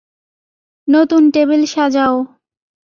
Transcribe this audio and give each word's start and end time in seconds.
নতুন 0.87 1.23
টেবিল 1.31 1.61
সাজাও। 1.65 2.15